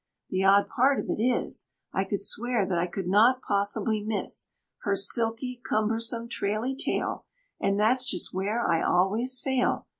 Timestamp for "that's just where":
7.79-8.65